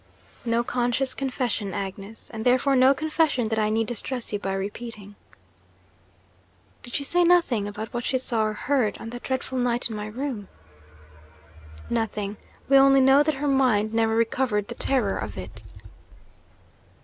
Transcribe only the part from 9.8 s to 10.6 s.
in my room?'